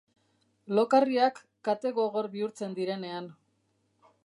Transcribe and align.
Lokarriak 0.79 1.41
kate 1.69 1.93
gogor 1.99 2.31
bihurtzen 2.37 2.75
direnean. 2.81 3.31